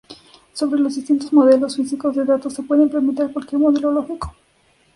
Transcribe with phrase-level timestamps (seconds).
[0.53, 4.33] Sobre los distintos modelos físicos de datos se puede implementar cualquier modelo lógico.